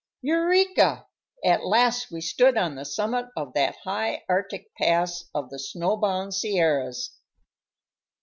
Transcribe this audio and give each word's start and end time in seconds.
Eureka! 0.23 1.05
At 1.45 1.63
last 1.63 2.09
we 2.09 2.21
stood 2.21 2.57
on 2.57 2.73
the 2.73 2.85
summit 2.85 3.27
of 3.37 3.53
that 3.53 3.75
high 3.83 4.23
Arctic 4.27 4.73
pass 4.73 5.25
of 5.35 5.51
the 5.51 5.59
snow 5.59 5.95
bound 5.95 6.33
Sierras! 6.33 7.11